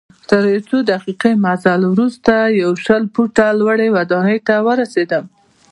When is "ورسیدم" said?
4.67-5.25